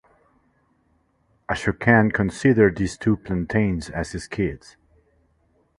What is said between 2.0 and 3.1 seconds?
consider these